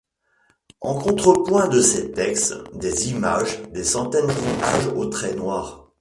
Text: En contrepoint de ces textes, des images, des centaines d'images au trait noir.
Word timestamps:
En 0.81 0.97
contrepoint 0.97 1.67
de 1.67 1.79
ces 1.79 2.11
textes, 2.11 2.55
des 2.73 3.11
images, 3.11 3.61
des 3.71 3.83
centaines 3.83 4.25
d'images 4.25 4.87
au 4.95 5.05
trait 5.05 5.35
noir. 5.35 5.89